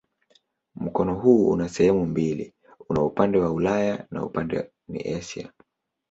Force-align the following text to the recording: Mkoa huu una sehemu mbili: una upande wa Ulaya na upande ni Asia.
Mkoa 0.75 1.11
huu 1.13 1.49
una 1.49 1.69
sehemu 1.69 2.05
mbili: 2.05 2.53
una 2.89 3.01
upande 3.03 3.37
wa 3.39 3.51
Ulaya 3.51 4.07
na 4.11 4.25
upande 4.25 4.71
ni 4.87 5.03
Asia. 5.13 5.51